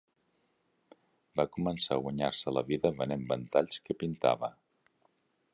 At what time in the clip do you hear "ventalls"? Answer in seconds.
3.35-3.85